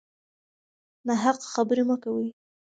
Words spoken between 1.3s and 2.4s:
خبرې مه کوئ.